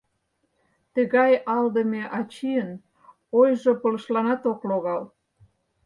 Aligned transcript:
Тыгай 0.93 1.33
алдыме 1.55 2.03
ачийын 2.19 2.71
ойжо 3.39 3.71
пылышланат 3.81 4.41
ок 4.51 4.59
логал! 4.69 5.03